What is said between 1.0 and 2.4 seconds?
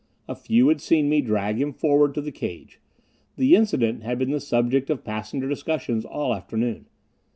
me drag him forward to the